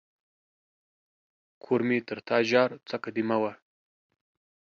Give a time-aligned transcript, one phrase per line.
[1.63, 3.51] کور مې تر تا جار، څکه دي مه وه.